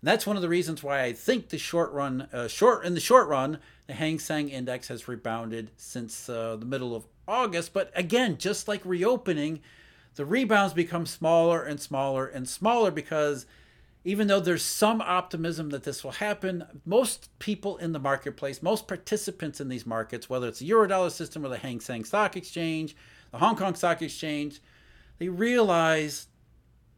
And 0.00 0.08
that's 0.08 0.26
one 0.26 0.36
of 0.36 0.42
the 0.42 0.48
reasons 0.48 0.82
why 0.82 1.02
I 1.02 1.12
think 1.12 1.48
the 1.48 1.58
short 1.58 1.92
run, 1.92 2.22
uh, 2.32 2.48
short 2.48 2.84
in 2.84 2.94
the 2.94 3.00
short 3.00 3.28
run, 3.28 3.58
the 3.86 3.94
Hang 3.94 4.18
Seng 4.18 4.48
Index 4.48 4.88
has 4.88 5.08
rebounded 5.08 5.70
since 5.76 6.28
uh, 6.28 6.56
the 6.56 6.66
middle 6.66 6.94
of 6.94 7.06
August. 7.26 7.72
But 7.72 7.92
again, 7.94 8.36
just 8.36 8.68
like 8.68 8.82
reopening, 8.84 9.60
the 10.16 10.26
rebounds 10.26 10.74
become 10.74 11.06
smaller 11.06 11.62
and 11.62 11.80
smaller 11.80 12.26
and 12.26 12.48
smaller 12.48 12.90
because 12.90 13.46
even 14.04 14.26
though 14.26 14.40
there's 14.40 14.64
some 14.64 15.00
optimism 15.00 15.70
that 15.70 15.84
this 15.84 16.02
will 16.02 16.12
happen, 16.12 16.64
most 16.84 17.30
people 17.38 17.76
in 17.76 17.92
the 17.92 17.98
marketplace, 17.98 18.62
most 18.62 18.88
participants 18.88 19.60
in 19.60 19.68
these 19.68 19.86
markets, 19.86 20.28
whether 20.28 20.48
it's 20.48 20.58
the 20.58 20.70
Eurodollar 20.70 21.10
system 21.10 21.44
or 21.44 21.48
the 21.48 21.58
Hang 21.58 21.80
Seng 21.80 22.04
Stock 22.04 22.36
Exchange, 22.36 22.96
the 23.30 23.38
Hong 23.38 23.56
Kong 23.56 23.74
Stock 23.74 24.02
Exchange, 24.02 24.60
they 25.18 25.28
realize 25.28 26.26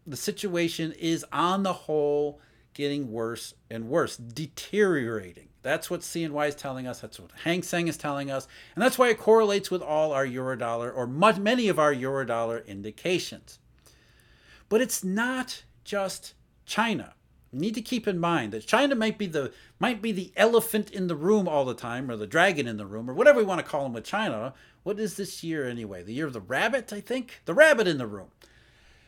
the 0.07 0.17
situation 0.17 0.93
is 0.93 1.25
on 1.33 1.62
the 1.62 1.73
whole 1.73 2.40
getting 2.73 3.12
worse 3.12 3.55
and 3.71 3.88
worse, 3.88 4.17
deteriorating. 4.17 5.49
That's 5.62 5.90
what 5.90 6.00
CNY 6.00 6.49
is 6.49 6.55
telling 6.55 6.87
us. 6.87 7.00
That's 7.00 7.21
what 7.21 7.31
Hang 7.45 7.62
Seng 7.62 7.88
is 7.88 7.97
telling 7.97 8.31
us. 8.31 8.49
And 8.75 8.83
that's 8.83 8.99
why 8.99 9.09
it 9.09 9.19
correlates 9.19 9.71
with 9.71 9.81
all 9.81 10.12
our 10.12 10.26
Eurodollar 10.26 10.95
or 10.95 11.07
much, 11.07 11.38
many 11.38 11.69
of 11.69 11.78
our 11.78 11.95
Eurodollar 11.95 12.67
indications. 12.67 13.59
But 14.69 14.81
it's 14.81 15.05
not 15.05 15.64
just 15.85 16.35
China. 16.66 17.14
You 17.52 17.61
need 17.61 17.75
to 17.75 17.83
keep 17.83 18.09
in 18.09 18.18
mind 18.18 18.52
that 18.52 18.66
China 18.66 18.97
might 18.97 19.16
be 19.16 19.26
the 19.26 19.52
might 19.78 20.02
be 20.02 20.11
the 20.11 20.33
elephant 20.37 20.90
in 20.90 21.06
the 21.06 21.14
room 21.14 21.47
all 21.47 21.64
the 21.64 21.75
time, 21.75 22.11
or 22.11 22.16
the 22.16 22.26
dragon 22.26 22.66
in 22.66 22.78
the 22.78 22.87
room, 22.87 23.09
or 23.09 23.14
whatever 23.14 23.38
we 23.38 23.44
want 23.44 23.61
to 23.61 23.66
call 23.66 23.85
them 23.85 23.92
with 23.92 24.04
China. 24.04 24.54
What 24.83 24.99
is 24.99 25.16
this 25.16 25.44
year 25.44 25.68
anyway? 25.68 26.02
The 26.02 26.14
year 26.14 26.26
of 26.26 26.33
the 26.33 26.40
rabbit, 26.40 26.92
I 26.92 27.00
think. 27.00 27.42
The 27.44 27.54
rabbit 27.54 27.87
in 27.87 27.99
the 27.99 28.06
room. 28.06 28.28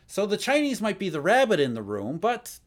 So 0.06 0.26
the 0.26 0.36
Chinese 0.36 0.80
might 0.80 0.98
be 0.98 1.08
the 1.08 1.20
rabbit 1.20 1.58
in 1.58 1.74
the 1.74 1.82
room, 1.82 2.18
but 2.18 2.58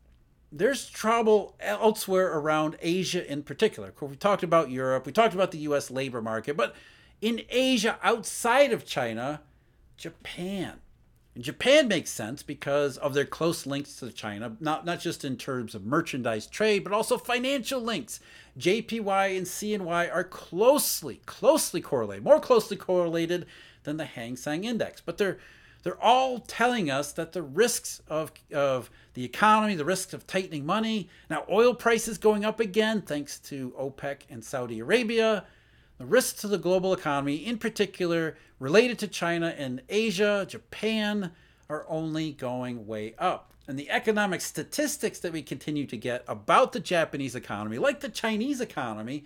there's 0.51 0.89
trouble 0.89 1.55
elsewhere 1.60 2.38
around 2.38 2.75
Asia 2.81 3.29
in 3.31 3.43
particular. 3.43 3.93
We 4.01 4.15
talked 4.15 4.43
about 4.43 4.72
Europe, 4.72 5.05
we 5.05 5.12
talked 5.12 5.34
about 5.34 5.51
the 5.51 5.60
US 5.60 5.89
labor 5.89 6.22
market, 6.22 6.58
but 6.58 6.75
in 7.22 7.41
Asia 7.50 7.98
outside 8.03 8.74
of 8.74 8.86
China, 8.86 9.41
Japan. 9.98 10.79
Japan 11.41 11.88
makes 11.88 12.10
sense 12.10 12.43
because 12.43 12.98
of 12.98 13.13
their 13.13 13.25
close 13.25 13.65
links 13.65 13.96
to 13.96 14.12
China, 14.12 14.55
not, 14.60 14.86
not 14.86 15.00
just 15.00 15.24
in 15.24 15.38
terms 15.38 15.75
of 15.75 15.86
merchandise 15.86 16.48
trade, 16.48 16.84
but 16.84 16.93
also 16.93 17.17
financial 17.17 17.81
links. 17.81 18.19
JPY 18.58 19.38
and 19.38 19.46
CNY 19.46 20.13
are 20.13 20.24
closely, 20.24 21.22
closely 21.25 21.81
correlated, 21.81 22.24
more 22.24 22.39
closely 22.39 22.75
correlated 22.77 23.46
than 23.84 23.98
the 23.98 24.05
Hang 24.05 24.36
Seng 24.36 24.63
Index. 24.63 25.01
But 25.01 25.17
they're 25.17 25.39
they're 25.84 26.01
all 26.03 26.39
telling 26.39 26.91
us 26.91 27.13
that 27.13 27.31
the 27.31 27.41
risks 27.41 28.01
of, 28.10 28.34
of 28.53 28.89
the 29.13 29.24
economy, 29.24 29.75
the 29.75 29.86
risks 29.86 30.13
of 30.13 30.27
tightening 30.27 30.65
money, 30.65 31.10
now 31.29 31.46
oil 31.50 31.74
prices 31.74 32.17
going 32.17 32.43
up 32.43 32.60
again 32.60 33.01
thanks 33.01 33.39
to 33.39 33.74
OPEC 33.79 34.24
and 34.29 34.43
Saudi 34.43 34.79
Arabia, 34.79 35.46
the 36.00 36.06
risks 36.06 36.41
to 36.41 36.48
the 36.48 36.58
global 36.58 36.94
economy, 36.94 37.36
in 37.36 37.58
particular 37.58 38.38
related 38.58 38.98
to 39.00 39.08
China 39.08 39.53
and 39.58 39.82
Asia, 39.89 40.46
Japan, 40.50 41.32
are 41.70 41.86
only 41.89 42.32
going 42.32 42.88
way 42.88 43.13
up. 43.20 43.53
And 43.68 43.77
the 43.77 43.91
economic 43.91 44.41
statistics 44.41 45.20
that 45.20 45.34
we 45.34 45.44
continue 45.44 45.86
to 45.86 45.98
get 45.98 46.24
about 46.27 46.72
the 46.72 46.79
Japanese 46.79 47.36
economy, 47.36 47.77
like 47.77 48.00
the 48.00 48.10
Chinese 48.10 48.62
economy, 48.62 49.25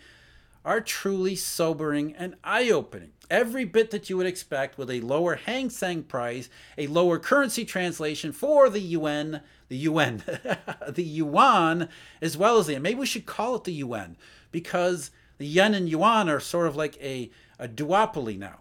are 0.65 0.81
truly 0.81 1.35
sobering 1.35 2.15
and 2.15 2.35
eye 2.43 2.69
opening. 2.69 3.11
Every 3.29 3.65
bit 3.65 3.91
that 3.91 4.09
you 4.09 4.17
would 4.17 4.25
expect 4.25 4.77
with 4.77 4.89
a 4.89 5.01
lower 5.01 5.35
Hang 5.35 5.69
Seng 5.69 6.03
price, 6.03 6.49
a 6.77 6.87
lower 6.87 7.19
currency 7.19 7.65
translation 7.65 8.31
for 8.31 8.69
the 8.69 8.79
yuan, 8.79 9.41
the 9.67 9.77
yuan, 9.77 10.23
the 10.89 11.03
yuan, 11.03 11.87
as 12.21 12.35
well 12.35 12.57
as 12.57 12.67
the 12.67 12.79
maybe 12.79 12.99
we 12.99 13.05
should 13.05 13.25
call 13.25 13.55
it 13.55 13.63
the 13.63 13.73
yuan 13.73 14.17
because 14.51 15.11
the 15.37 15.47
yen 15.47 15.73
and 15.73 15.89
yuan 15.89 16.29
are 16.29 16.39
sort 16.39 16.67
of 16.67 16.75
like 16.75 16.97
a, 17.01 17.29
a 17.59 17.67
duopoly 17.67 18.37
now. 18.37 18.59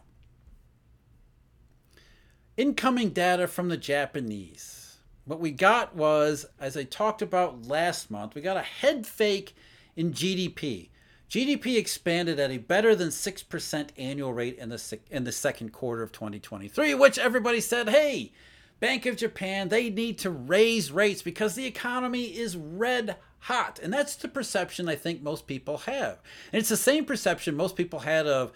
Incoming 2.56 3.10
data 3.10 3.46
from 3.46 3.68
the 3.68 3.76
Japanese. 3.76 4.98
What 5.24 5.40
we 5.40 5.50
got 5.50 5.94
was, 5.94 6.46
as 6.60 6.76
I 6.76 6.84
talked 6.84 7.22
about 7.22 7.66
last 7.66 8.10
month, 8.10 8.34
we 8.34 8.40
got 8.40 8.56
a 8.56 8.62
head 8.62 9.06
fake 9.06 9.54
in 9.96 10.12
GDP. 10.12 10.88
GDP 11.30 11.78
expanded 11.78 12.38
at 12.38 12.50
a 12.50 12.58
better 12.58 12.94
than 12.94 13.08
6% 13.08 13.88
annual 13.96 14.34
rate 14.34 14.58
in 14.58 14.68
the, 14.68 14.98
in 15.10 15.24
the 15.24 15.32
second 15.32 15.72
quarter 15.72 16.02
of 16.02 16.12
2023, 16.12 16.94
which 16.94 17.18
everybody 17.18 17.60
said, 17.60 17.88
hey, 17.88 18.32
Bank 18.80 19.06
of 19.06 19.16
Japan, 19.16 19.68
they 19.68 19.88
need 19.88 20.18
to 20.18 20.30
raise 20.30 20.92
rates 20.92 21.22
because 21.22 21.54
the 21.54 21.64
economy 21.64 22.24
is 22.24 22.56
red 22.56 23.16
hot. 23.42 23.80
And 23.82 23.92
that's 23.92 24.16
the 24.16 24.28
perception 24.28 24.88
I 24.88 24.94
think 24.94 25.22
most 25.22 25.46
people 25.46 25.78
have. 25.78 26.18
And 26.52 26.60
it's 26.60 26.68
the 26.68 26.76
same 26.76 27.04
perception 27.04 27.56
most 27.56 27.76
people 27.76 28.00
had 28.00 28.26
of 28.26 28.52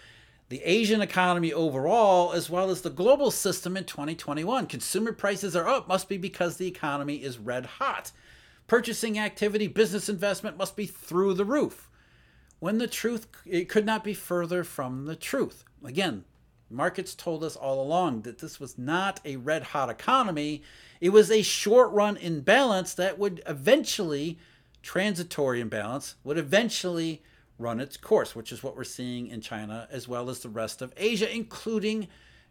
the 0.48 0.62
Asian 0.62 1.00
economy 1.00 1.52
overall, 1.52 2.32
as 2.32 2.48
well 2.48 2.70
as 2.70 2.82
the 2.82 2.90
global 2.90 3.32
system 3.32 3.76
in 3.76 3.84
2021. 3.84 4.66
Consumer 4.66 5.12
prices 5.12 5.56
are 5.56 5.66
up, 5.66 5.88
must 5.88 6.08
be 6.08 6.16
because 6.16 6.56
the 6.56 6.68
economy 6.68 7.16
is 7.16 7.36
red 7.36 7.66
hot. 7.66 8.12
Purchasing 8.68 9.18
activity, 9.18 9.66
business 9.66 10.08
investment 10.08 10.56
must 10.56 10.76
be 10.76 10.86
through 10.86 11.34
the 11.34 11.44
roof 11.44 11.90
when 12.60 12.78
the 12.78 12.86
truth 12.86 13.26
it 13.44 13.68
could 13.68 13.84
not 13.84 14.04
be 14.04 14.14
further 14.14 14.62
from 14.62 15.06
the 15.06 15.16
truth. 15.16 15.64
Again, 15.84 16.24
markets 16.70 17.14
told 17.14 17.42
us 17.42 17.56
all 17.56 17.82
along 17.82 18.22
that 18.22 18.38
this 18.38 18.60
was 18.60 18.78
not 18.78 19.20
a 19.24 19.36
red 19.36 19.62
hot 19.62 19.90
economy. 19.90 20.62
It 21.00 21.10
was 21.10 21.30
a 21.30 21.42
short 21.42 21.90
run 21.92 22.16
imbalance 22.16 22.94
that 22.94 23.18
would 23.18 23.42
eventually 23.46 24.38
transitory 24.86 25.60
imbalance 25.60 26.14
would 26.22 26.38
eventually 26.38 27.20
run 27.58 27.80
its 27.80 27.96
course, 27.96 28.36
which 28.36 28.52
is 28.52 28.62
what 28.62 28.76
we're 28.76 28.84
seeing 28.84 29.26
in 29.26 29.40
China 29.40 29.88
as 29.90 30.06
well 30.06 30.30
as 30.30 30.38
the 30.38 30.48
rest 30.48 30.80
of 30.80 30.94
Asia, 30.96 31.28
including 31.34 32.06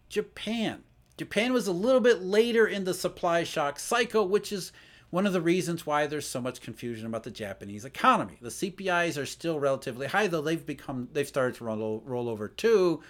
Japan. 0.09 0.83
Japan 1.15 1.53
was 1.53 1.65
a 1.65 1.71
little 1.71 2.01
bit 2.01 2.21
later 2.21 2.67
in 2.67 2.83
the 2.83 2.93
supply 2.93 3.45
shock 3.45 3.79
cycle, 3.79 4.27
which 4.27 4.51
is 4.51 4.73
one 5.11 5.25
of 5.25 5.31
the 5.31 5.39
reasons 5.39 5.85
why 5.85 6.07
there's 6.07 6.27
so 6.27 6.41
much 6.41 6.59
confusion 6.59 7.05
about 7.05 7.23
the 7.23 7.31
Japanese 7.31 7.85
economy. 7.85 8.37
The 8.41 8.49
CPIs 8.49 9.17
are 9.17 9.25
still 9.25 9.57
relatively 9.57 10.07
high, 10.07 10.27
though 10.27 10.41
they've 10.41 10.65
become 10.65 11.07
they've 11.13 11.25
started 11.25 11.55
to 11.55 11.63
roll, 11.63 12.03
roll 12.05 12.27
over 12.27 12.49
too. 12.49 13.01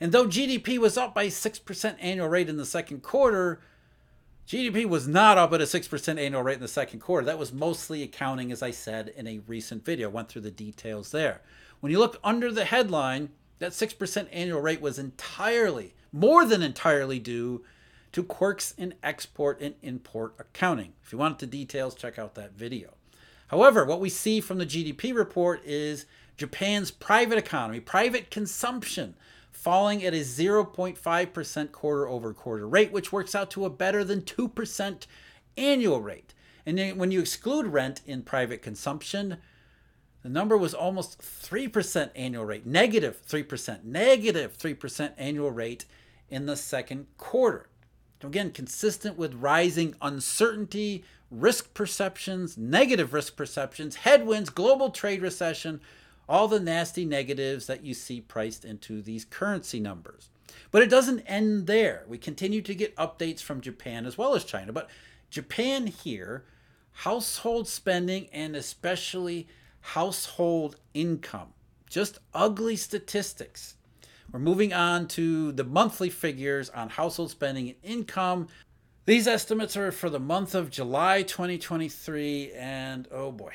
And 0.00 0.12
though 0.12 0.28
GDP 0.28 0.78
was 0.78 0.96
up 0.96 1.12
by 1.12 1.26
6% 1.26 1.96
annual 1.98 2.28
rate 2.28 2.48
in 2.48 2.56
the 2.56 2.64
second 2.64 3.02
quarter, 3.02 3.60
GDP 4.46 4.84
was 4.84 5.06
not 5.06 5.38
up 5.38 5.52
at 5.52 5.60
a 5.60 5.64
6% 5.64 6.18
annual 6.18 6.42
rate 6.42 6.54
in 6.54 6.60
the 6.60 6.68
second 6.68 7.00
quarter. 7.00 7.24
That 7.24 7.38
was 7.38 7.52
mostly 7.52 8.02
accounting, 8.02 8.50
as 8.50 8.62
I 8.62 8.72
said 8.72 9.12
in 9.16 9.26
a 9.26 9.38
recent 9.46 9.84
video. 9.84 10.08
I 10.08 10.12
went 10.12 10.28
through 10.28 10.42
the 10.42 10.50
details 10.50 11.12
there. 11.12 11.42
When 11.80 11.92
you 11.92 11.98
look 11.98 12.18
under 12.24 12.50
the 12.50 12.64
headline, 12.64 13.30
that 13.60 13.72
6% 13.72 14.28
annual 14.32 14.60
rate 14.60 14.80
was 14.80 14.98
entirely, 14.98 15.94
more 16.12 16.44
than 16.44 16.62
entirely 16.62 17.18
due 17.18 17.64
to 18.12 18.24
quirks 18.24 18.72
in 18.72 18.94
export 19.02 19.60
and 19.60 19.74
import 19.82 20.34
accounting. 20.38 20.94
If 21.04 21.12
you 21.12 21.18
want 21.18 21.38
the 21.38 21.46
details, 21.46 21.94
check 21.94 22.18
out 22.18 22.34
that 22.34 22.52
video. 22.52 22.94
However, 23.48 23.84
what 23.84 24.00
we 24.00 24.08
see 24.08 24.40
from 24.40 24.58
the 24.58 24.66
GDP 24.66 25.14
report 25.14 25.62
is 25.64 26.06
Japan's 26.36 26.90
private 26.90 27.38
economy, 27.38 27.80
private 27.80 28.30
consumption, 28.30 29.14
falling 29.60 30.02
at 30.04 30.14
a 30.14 30.20
0.5% 30.20 31.72
quarter 31.72 32.08
over 32.08 32.32
quarter 32.32 32.66
rate, 32.66 32.92
which 32.92 33.12
works 33.12 33.34
out 33.34 33.50
to 33.50 33.64
a 33.64 33.70
better 33.70 34.02
than 34.02 34.22
2% 34.22 35.06
annual 35.56 36.00
rate. 36.00 36.34
And 36.64 36.78
then 36.78 36.96
when 36.96 37.10
you 37.10 37.20
exclude 37.20 37.66
rent 37.66 38.00
in 38.06 38.22
private 38.22 38.62
consumption, 38.62 39.36
the 40.22 40.28
number 40.28 40.56
was 40.56 40.74
almost 40.74 41.20
3% 41.20 42.10
annual 42.14 42.44
rate, 42.44 42.66
negative 42.66 43.20
3%, 43.26 43.84
negative 43.84 44.56
3% 44.56 45.12
annual 45.16 45.50
rate 45.50 45.84
in 46.28 46.46
the 46.46 46.56
second 46.56 47.06
quarter. 47.18 47.68
Again, 48.22 48.50
consistent 48.50 49.16
with 49.16 49.34
rising 49.34 49.94
uncertainty, 50.02 51.04
risk 51.30 51.72
perceptions, 51.72 52.58
negative 52.58 53.14
risk 53.14 53.36
perceptions, 53.36 53.96
headwinds, 53.96 54.50
global 54.50 54.90
trade 54.90 55.22
recession, 55.22 55.80
all 56.30 56.46
the 56.46 56.60
nasty 56.60 57.04
negatives 57.04 57.66
that 57.66 57.84
you 57.84 57.92
see 57.92 58.20
priced 58.20 58.64
into 58.64 59.02
these 59.02 59.24
currency 59.24 59.80
numbers. 59.80 60.30
But 60.70 60.80
it 60.80 60.88
doesn't 60.88 61.22
end 61.22 61.66
there. 61.66 62.04
We 62.06 62.18
continue 62.18 62.62
to 62.62 62.74
get 62.74 62.94
updates 62.96 63.40
from 63.40 63.60
Japan 63.60 64.06
as 64.06 64.16
well 64.16 64.36
as 64.36 64.44
China. 64.44 64.72
But 64.72 64.88
Japan 65.28 65.88
here, 65.88 66.44
household 66.92 67.66
spending 67.66 68.28
and 68.32 68.54
especially 68.54 69.48
household 69.80 70.76
income, 70.94 71.48
just 71.88 72.20
ugly 72.32 72.76
statistics. 72.76 73.74
We're 74.30 74.38
moving 74.38 74.72
on 74.72 75.08
to 75.08 75.50
the 75.50 75.64
monthly 75.64 76.10
figures 76.10 76.70
on 76.70 76.90
household 76.90 77.32
spending 77.32 77.70
and 77.70 77.76
income. 77.82 78.46
These 79.04 79.26
estimates 79.26 79.76
are 79.76 79.90
for 79.90 80.08
the 80.08 80.20
month 80.20 80.54
of 80.54 80.70
July 80.70 81.22
2023, 81.22 82.52
and 82.52 83.08
oh 83.10 83.32
boy. 83.32 83.54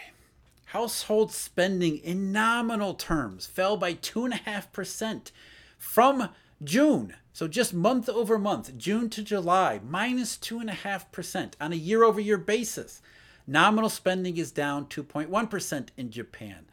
Household 0.75 1.31
spending 1.31 1.99
in 1.99 2.33
nominal 2.33 2.95
terms 2.95 3.45
fell 3.45 3.77
by 3.77 3.93
2.5% 3.93 5.31
from 5.77 6.27
June. 6.61 7.15
So 7.31 7.47
just 7.47 7.73
month 7.73 8.09
over 8.09 8.37
month, 8.37 8.77
June 8.77 9.09
to 9.11 9.23
July, 9.23 9.79
minus 9.87 10.35
2.5% 10.35 11.53
on 11.61 11.71
a 11.71 11.77
year 11.77 12.03
over 12.03 12.19
year 12.19 12.37
basis. 12.37 13.01
Nominal 13.47 13.87
spending 13.87 14.35
is 14.35 14.51
down 14.51 14.87
2.1% 14.87 15.87
in 15.95 16.11
Japan. 16.11 16.65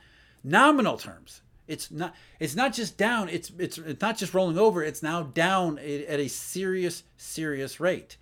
Nominal 0.42 0.96
terms, 0.96 1.42
it's 1.68 1.88
not 1.92 2.12
it's 2.40 2.56
not 2.56 2.72
just 2.72 2.96
down 2.98 3.28
it's 3.28 3.52
it's 3.56 3.78
it's 3.78 4.02
not 4.02 4.18
just 4.18 4.34
rolling 4.34 4.58
over 4.58 4.82
it's 4.82 5.04
now 5.04 5.22
down 5.22 5.78
at 5.78 6.18
a 6.18 6.26
serious 6.26 7.04
serious 7.16 7.78
rate 7.78 8.16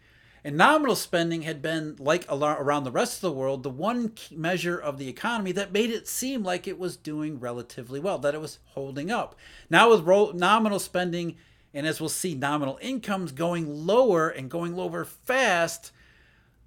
and 0.44 0.56
nominal 0.56 0.96
spending 0.96 1.42
had 1.42 1.60
been 1.60 1.96
like 1.98 2.24
around 2.30 2.84
the 2.84 2.90
rest 2.90 3.16
of 3.16 3.20
the 3.20 3.32
world 3.32 3.62
the 3.62 3.70
one 3.70 4.12
measure 4.30 4.78
of 4.78 4.98
the 4.98 5.08
economy 5.08 5.52
that 5.52 5.72
made 5.72 5.90
it 5.90 6.08
seem 6.08 6.42
like 6.42 6.66
it 6.66 6.78
was 6.78 6.96
doing 6.96 7.38
relatively 7.38 8.00
well 8.00 8.18
that 8.18 8.34
it 8.34 8.40
was 8.40 8.58
holding 8.68 9.10
up. 9.10 9.34
Now 9.68 9.90
with 9.90 10.34
nominal 10.34 10.78
spending 10.78 11.36
and 11.72 11.86
as 11.86 12.00
we'll 12.00 12.08
see 12.08 12.34
nominal 12.34 12.78
incomes 12.80 13.32
going 13.32 13.86
lower 13.86 14.28
and 14.28 14.50
going 14.50 14.74
lower 14.74 15.04
fast 15.04 15.92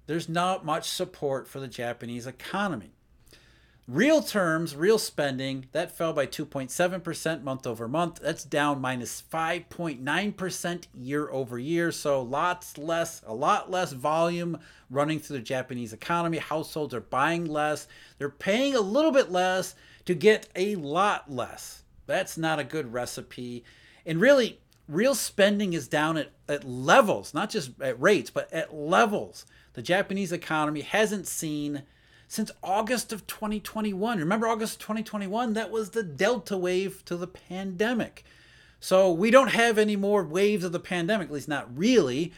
there's 0.06 0.28
not 0.28 0.64
much 0.64 0.88
support 0.88 1.48
for 1.48 1.60
the 1.60 1.68
japanese 1.68 2.26
economy 2.26 2.92
Real 3.86 4.22
terms, 4.22 4.74
real 4.74 4.96
spending, 4.98 5.66
that 5.72 5.94
fell 5.94 6.14
by 6.14 6.26
2.7% 6.26 7.42
month 7.42 7.66
over 7.66 7.86
month. 7.86 8.18
That's 8.22 8.42
down 8.42 8.80
minus 8.80 9.22
5.9% 9.30 10.84
year 10.94 11.30
over 11.30 11.58
year. 11.58 11.92
So 11.92 12.22
lots 12.22 12.78
less, 12.78 13.20
a 13.26 13.34
lot 13.34 13.70
less 13.70 13.92
volume 13.92 14.58
running 14.88 15.20
through 15.20 15.36
the 15.36 15.42
Japanese 15.42 15.92
economy. 15.92 16.38
Households 16.38 16.94
are 16.94 17.02
buying 17.02 17.44
less. 17.44 17.86
They're 18.16 18.30
paying 18.30 18.74
a 18.74 18.80
little 18.80 19.12
bit 19.12 19.30
less 19.30 19.74
to 20.06 20.14
get 20.14 20.48
a 20.56 20.76
lot 20.76 21.30
less. 21.30 21.82
That's 22.06 22.38
not 22.38 22.58
a 22.58 22.64
good 22.64 22.90
recipe. 22.90 23.64
And 24.06 24.18
really, 24.18 24.60
real 24.88 25.14
spending 25.14 25.74
is 25.74 25.88
down 25.88 26.16
at, 26.16 26.30
at 26.48 26.64
levels, 26.64 27.34
not 27.34 27.50
just 27.50 27.78
at 27.82 28.00
rates, 28.00 28.30
but 28.30 28.50
at 28.50 28.74
levels. 28.74 29.44
The 29.74 29.82
Japanese 29.82 30.32
economy 30.32 30.80
hasn't 30.80 31.26
seen 31.26 31.82
since 32.28 32.50
August 32.62 33.12
of 33.12 33.26
2021. 33.26 34.18
Remember 34.18 34.46
August 34.46 34.80
2021? 34.80 35.52
That 35.54 35.70
was 35.70 35.90
the 35.90 36.02
Delta 36.02 36.56
wave 36.56 37.04
to 37.04 37.16
the 37.16 37.26
pandemic. 37.26 38.24
So 38.80 39.10
we 39.10 39.30
don't 39.30 39.48
have 39.48 39.78
any 39.78 39.96
more 39.96 40.24
waves 40.24 40.64
of 40.64 40.72
the 40.72 40.80
pandemic, 40.80 41.28
at 41.28 41.34
least 41.34 41.48
not 41.48 41.76
really. 41.76 42.32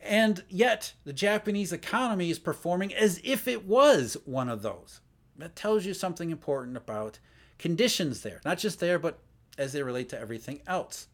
And 0.00 0.42
yet 0.48 0.94
the 1.04 1.12
Japanese 1.12 1.72
economy 1.72 2.30
is 2.30 2.38
performing 2.38 2.92
as 2.92 3.20
if 3.22 3.46
it 3.46 3.66
was 3.66 4.16
one 4.24 4.48
of 4.48 4.62
those. 4.62 5.00
That 5.38 5.54
tells 5.54 5.86
you 5.86 5.94
something 5.94 6.30
important 6.30 6.76
about 6.76 7.18
conditions 7.58 8.22
there, 8.22 8.40
not 8.44 8.58
just 8.58 8.80
there, 8.80 8.98
but 8.98 9.18
as 9.56 9.72
they 9.72 9.82
relate 9.82 10.08
to 10.08 10.18
everything 10.18 10.60
else. 10.66 11.06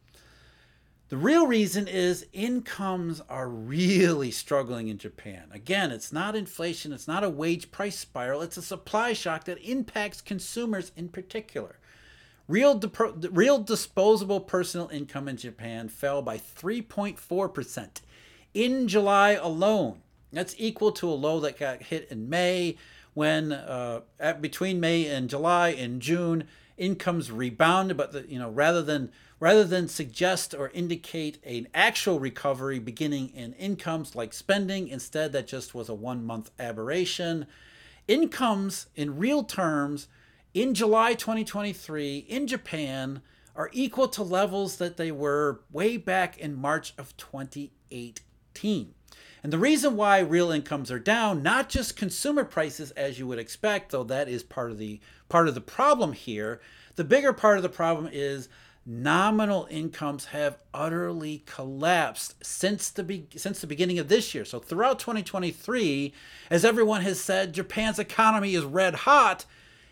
The 1.09 1.17
real 1.17 1.47
reason 1.47 1.89
is 1.89 2.27
incomes 2.35 3.23
are 3.31 3.49
really 3.49 4.31
struggling 4.31 4.89
in 4.89 4.99
Japan. 4.99 5.45
Again, 5.53 5.91
it's 5.91 6.13
not 6.13 6.37
inflation, 6.37 6.93
it's 6.93 7.09
not 7.09 7.25
a 7.25 7.31
wage 7.31 7.71
price 7.71 7.99
spiral, 7.99 8.43
it's 8.43 8.59
a 8.59 8.63
supply 8.63 9.15
shock 9.15 9.45
that 9.45 9.59
impacts 9.67 10.21
consumers 10.21 10.93
in 10.97 11.09
particular. 11.09 11.79
Real, 12.47 12.79
real 13.31 13.59
disposable 13.59 14.41
personal 14.41 14.89
income 14.89 15.29
in 15.29 15.39
Japan 15.39 15.89
fell 15.89 16.21
by 16.21 16.37
3.4%, 16.37 17.89
in 18.53 18.87
July 18.87 19.31
alone. 19.33 20.01
That's 20.31 20.55
equal 20.59 20.93
to 20.93 21.09
a 21.09 21.13
low 21.13 21.41
that 21.41 21.59
got 21.59 21.85
hit 21.85 22.09
in 22.11 22.29
May 22.29 22.77
when 23.15 23.53
uh, 23.53 24.03
at, 24.21 24.43
between 24.43 24.79
May 24.79 25.07
and 25.07 25.31
July 25.31 25.71
and 25.71 26.03
June 26.03 26.45
incomes 26.77 27.33
rebounded, 27.33 27.97
but 27.97 28.13
the, 28.13 28.27
you 28.29 28.39
know 28.39 28.51
rather 28.51 28.83
than 28.83 29.11
rather 29.41 29.65
than 29.65 29.89
suggest 29.89 30.55
or 30.55 30.71
indicate 30.71 31.39
an 31.45 31.69
actual 31.75 32.19
recovery 32.19 32.79
beginning 32.79 33.29
in 33.31 33.53
incomes 33.55 34.17
like 34.17 34.33
spending, 34.33 34.89
instead 34.89 35.33
that 35.33 35.47
just 35.47 35.75
was 35.75 35.89
a 35.89 35.95
one 35.95 36.25
month 36.25 36.51
aberration. 36.59 37.47
Incomes 38.07 38.87
in 38.97 39.19
real 39.19 39.45
terms 39.45 40.09
in 40.55 40.75
July 40.75 41.15
2023 41.15 42.19
in 42.19 42.47
Japan 42.47 43.23
are 43.55 43.71
equal 43.73 44.09
to 44.09 44.23
levels 44.23 44.77
that 44.77 44.97
they 44.97 45.13
were 45.13 45.61
way 45.71 45.97
back 45.97 46.39
in 46.39 46.55
March 46.55 46.95
of 46.97 47.17
2018. 47.17 48.95
And 49.43 49.53
the 49.53 49.59
reason 49.59 49.97
why 49.97 50.19
real 50.21 50.51
incomes 50.51 50.91
are 50.91 50.99
down, 50.99 51.43
not 51.43 51.69
just 51.69 51.97
consumer 51.97 52.45
prices 52.45 52.91
as 52.93 53.19
you 53.19 53.27
would 53.27 53.39
expect, 53.39 53.93
though 53.93 54.05
that 54.05 54.29
is 54.29 54.43
part 54.43 54.71
of 54.71 54.79
the 54.79 55.01
part 55.29 55.49
of 55.49 55.55
the 55.55 55.61
problem 55.61 56.13
here. 56.13 56.61
The 56.97 57.05
bigger 57.05 57.33
part 57.33 57.57
of 57.57 57.63
the 57.63 57.69
problem 57.69 58.09
is 58.13 58.49
nominal 58.87 59.67
incomes 59.71 60.27
have 60.27 60.59
utterly 60.73 61.43
collapsed 61.47 62.35
since 62.45 62.91
the 62.91 63.03
be- 63.03 63.29
since 63.37 63.61
the 63.61 63.67
beginning 63.67 63.99
of 63.99 64.09
this 64.09 64.35
year. 64.35 64.45
So 64.45 64.59
throughout 64.59 64.99
2023, 64.99 66.13
as 66.51 66.65
everyone 66.65 67.03
has 67.03 67.21
said, 67.21 67.53
Japan's 67.53 67.99
economy 67.99 68.55
is 68.55 68.65
red 68.65 68.95
hot. 68.95 69.45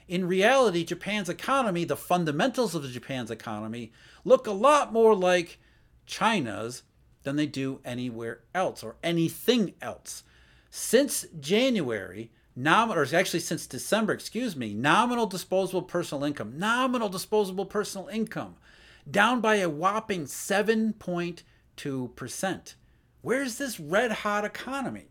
In 0.09 0.26
reality, 0.26 0.85
Japan's 0.85 1.28
economy, 1.28 1.85
the 1.85 1.97
fundamentals 1.97 2.75
of 2.75 2.88
Japan's 2.90 3.31
economy 3.31 3.93
look 4.25 4.47
a 4.47 4.52
lot 4.52 4.93
more 4.93 5.14
like 5.14 5.59
China's 6.07 6.83
than 7.25 7.37
they 7.37 7.47
do 7.47 7.81
anywhere 7.85 8.40
else 8.55 8.83
or 8.83 8.97
anything 9.02 9.75
else. 9.83 10.23
Since 10.71 11.26
January, 11.40 12.31
nominal, 12.55 13.02
or 13.02 13.16
actually 13.16 13.40
since 13.40 13.66
December, 13.66 14.12
excuse 14.12 14.55
me, 14.55 14.73
nominal 14.75 15.26
disposable 15.26 15.83
personal 15.83 16.23
income, 16.25 16.57
nominal 16.57 17.09
disposable 17.09 17.66
personal 17.66 18.07
income, 18.09 18.55
down 19.11 19.41
by 19.41 19.57
a 19.57 19.69
whopping 19.69 20.25
7.2%. 20.25 22.75
Where's 23.23 23.59
this 23.59 23.81
red 23.81 24.13
hot 24.13 24.45
economy? 24.45 25.07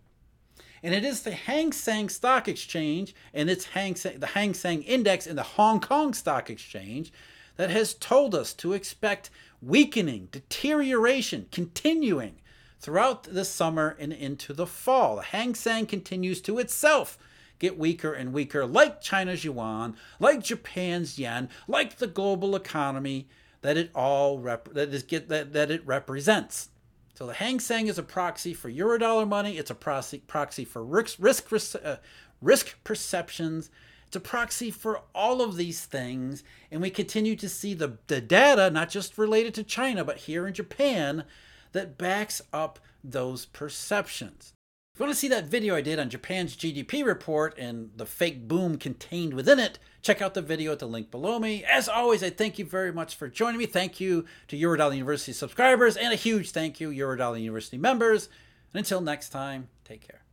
And 0.82 0.94
it 0.94 1.04
is 1.04 1.24
the 1.24 1.32
Hang 1.32 1.72
Seng 1.72 2.10
Stock 2.10 2.48
Exchange 2.48 3.16
and 3.34 3.50
its 3.50 3.66
Hang 3.66 3.96
Seng, 3.96 4.20
the 4.20 4.28
Hang 4.28 4.54
Seng 4.54 4.84
Index 4.84 5.26
in 5.26 5.36
the 5.36 5.44
Hong 5.44 5.80
Kong 5.80 6.14
Stock 6.14 6.50
Exchange 6.50 7.12
that 7.56 7.72
has 7.72 7.94
told 7.94 8.36
us 8.36 8.54
to 8.54 8.74
expect 8.74 9.30
weakening, 9.62 10.28
deterioration 10.32 11.48
continuing 11.52 12.36
throughout 12.80 13.24
the 13.24 13.46
summer 13.46 13.96
and 14.00 14.14
into 14.14 14.54
the 14.54 14.68
fall. 14.68 15.16
The 15.16 15.24
Hang 15.24 15.56
Seng 15.56 15.88
continues 15.88 16.40
to 16.42 16.60
itself 16.60 17.18
get 17.58 17.80
weaker 17.80 18.14
and 18.14 18.34
weaker, 18.34 18.66
like 18.66 19.02
China's 19.02 19.44
yuan, 19.44 19.96
like 20.20 20.44
Japan's 20.44 21.18
yen, 21.18 21.50
like 21.68 21.98
the 21.98 22.08
global 22.08 22.56
economy 22.56 23.28
that 23.66 23.78
it 23.78 23.92
all 23.94 24.40
rep- 24.40 24.74
that 24.74 24.94
is 24.94 25.04
get 25.04 25.30
that, 25.30 25.54
that 25.54 25.72
it 25.72 25.86
represents. 25.86 26.70
So 27.16 27.26
the 27.28 27.34
Hang 27.34 27.60
Seng 27.60 27.88
is 27.88 27.98
a 27.98 28.04
proxy 28.04 28.54
for 28.54 28.70
eurodollar 28.70 29.28
money. 29.28 29.58
It's 29.58 29.72
a 29.72 29.76
proxy 29.76 30.20
proxy 30.20 30.66
for 30.66 30.84
risk 30.84 31.22
risk 31.22 31.76
uh, 31.84 31.98
risk 32.42 32.84
perceptions. 32.84 33.70
It's 34.08 34.16
a 34.16 34.20
proxy 34.20 34.72
for 34.72 35.02
all 35.14 35.42
of 35.42 35.56
these 35.56 35.86
things. 35.86 36.44
And 36.72 36.82
we 36.82 36.90
continue 36.90 37.36
to 37.38 37.50
see 37.50 37.74
the, 37.74 37.98
the 38.08 38.22
data, 38.22 38.70
not 38.70 38.90
just 38.90 39.18
related 39.18 39.54
to 39.56 39.64
China, 39.64 40.04
but 40.04 40.20
here 40.20 40.48
in 40.48 40.54
Japan, 40.54 41.24
that 41.72 41.98
backs 41.98 42.42
up 42.54 42.80
those 43.04 43.46
perceptions. 43.46 44.55
If 44.96 45.00
you 45.00 45.08
want 45.08 45.14
to 45.16 45.20
see 45.20 45.28
that 45.28 45.48
video 45.48 45.76
I 45.76 45.82
did 45.82 46.00
on 46.00 46.10
Japan's 46.10 46.56
GDP 46.56 47.06
report 47.06 47.58
and 47.58 47.90
the 47.98 48.06
fake 48.06 48.48
boom 48.48 48.78
contained 48.78 49.34
within 49.34 49.60
it, 49.60 49.78
check 50.02 50.22
out 50.22 50.36
the 50.36 50.42
video 50.42 50.72
at 50.72 50.80
the 50.80 50.88
link 50.88 51.12
below 51.12 51.38
me. 51.38 51.66
As 51.66 51.90
always, 51.90 52.24
I 52.24 52.30
thank 52.30 52.58
you 52.58 52.64
very 52.64 52.94
much 52.94 53.14
for 53.14 53.28
joining 53.28 53.58
me. 53.58 53.66
Thank 53.66 54.00
you 54.00 54.24
to 54.48 54.58
Eurodollar 54.58 54.94
University 54.94 55.34
subscribers, 55.34 55.98
and 55.98 56.14
a 56.14 56.16
huge 56.16 56.52
thank 56.52 56.80
you, 56.80 56.92
Eurodollar 56.92 57.42
University 57.42 57.78
members. 57.78 58.30
And 58.72 58.80
until 58.80 59.02
next 59.02 59.32
time, 59.32 59.68
take 59.84 60.08
care. 60.08 60.25